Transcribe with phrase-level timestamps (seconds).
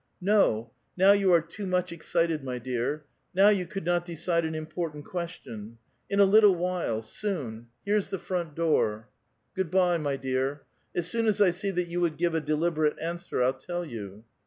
[0.01, 0.71] '^ No!
[0.97, 3.05] now you are too much excited, my dear.
[3.35, 5.77] Now you could not decide an important question.
[6.09, 7.03] In a little while.
[7.03, 7.67] Soon!
[7.85, 9.09] Here's the front door.
[9.53, 10.63] Do sveddnya [good by], my dear.
[10.95, 14.23] As soon as I see that you would give a deliberate answer, I'll tell you."